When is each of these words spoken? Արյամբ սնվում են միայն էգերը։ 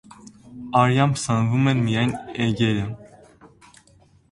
Արյամբ 0.79 1.19
սնվում 1.25 1.69
են 1.73 1.85
միայն 1.89 2.17
էգերը։ 2.49 2.89